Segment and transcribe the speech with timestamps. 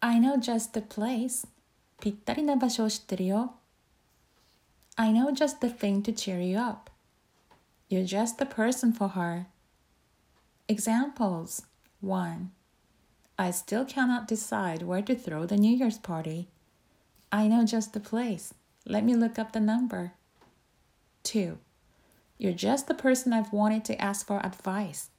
[0.00, 1.46] I know just the place.
[2.00, 3.54] ぴったりな場所を知ってるよ。
[4.96, 6.90] I know just the thing to cheer you up.
[7.88, 9.46] You're just the person for her.
[10.68, 11.62] Examples
[12.00, 12.50] 1.
[13.38, 16.48] I still cannot decide where to throw the New Year's party.
[17.32, 18.54] I know just the place.
[18.84, 20.12] Let me look up the number.
[21.24, 21.58] 2.
[22.38, 25.10] You're just the person I've wanted to ask for advice.